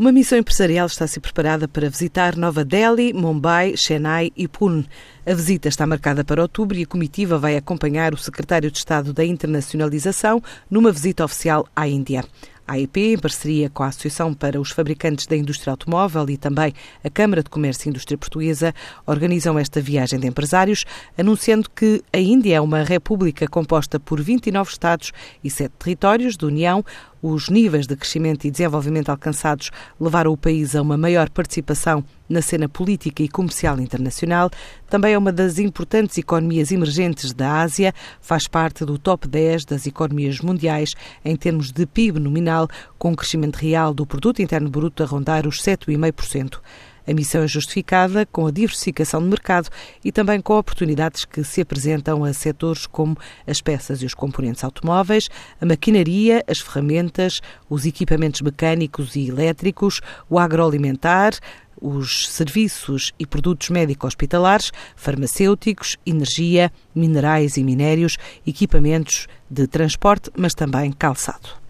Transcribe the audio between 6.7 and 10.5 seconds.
e a comitiva vai acompanhar o secretário de Estado da Internacionalização